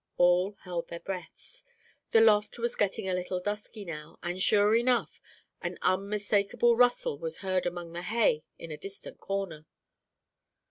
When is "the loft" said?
2.09-2.57